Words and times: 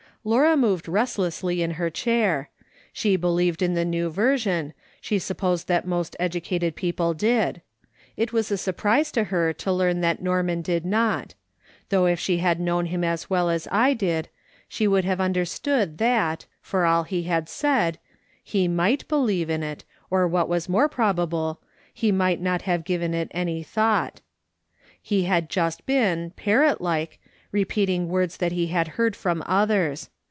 Laura 0.23 0.55
moved 0.55 0.87
restlessly 0.87 1.63
in 1.63 1.71
her 1.81 1.89
chair. 1.89 2.47
She 2.93 3.15
believed 3.15 3.63
in 3.63 3.73
the 3.73 3.83
New 3.83 4.11
Version, 4.11 4.75
she 5.01 5.17
supposed 5.17 5.67
that 5.67 5.87
most 5.87 6.15
educated 6.19 6.75
people 6.75 7.15
did. 7.15 7.59
It 8.15 8.31
was 8.31 8.51
a 8.51 8.57
surprise 8.59 9.11
to 9.13 9.23
her 9.33 9.51
to 9.53 9.71
learn 9.71 10.01
that 10.01 10.21
Norman 10.21 10.61
did 10.61 10.85
not; 10.85 11.33
though 11.89 12.05
if 12.05 12.19
she 12.19 12.37
had 12.37 12.59
known 12.59 12.85
him 12.85 13.03
as 13.03 13.31
well 13.31 13.49
as 13.49 13.67
I 13.71 13.95
did 13.95 14.29
she 14.69 14.87
would 14.87 15.05
have 15.05 15.19
understood 15.19 15.97
that, 15.97 16.45
for 16.61 16.85
all 16.85 17.01
he 17.01 17.23
had 17.23 17.49
said, 17.49 17.97
he 18.43 18.67
might 18.67 19.07
believe 19.07 19.49
in 19.49 19.63
it, 19.63 19.85
or 20.11 20.29
M'hat 20.29 20.47
was 20.47 20.69
more 20.69 20.87
probable, 20.87 21.59
he 21.91 22.11
might 22.11 22.39
not 22.39 22.61
have 22.61 22.83
given 22.85 23.15
it 23.15 23.29
any 23.31 23.63
thought. 23.63 24.21
He 25.01 25.23
liad 25.25 25.47
just 25.49 25.87
been, 25.87 26.29
parrot 26.35 26.79
like, 26.79 27.17
repeating 27.53 28.07
words 28.07 28.37
that 28.37 28.53
he 28.53 28.67
had 28.67 28.87
heard 28.87 29.13
from 29.13 29.43
others. 29.45 30.09